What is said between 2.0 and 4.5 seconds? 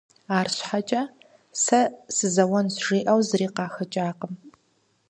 сызэуэнщ жиӀэу зыри къахэкӀакъым.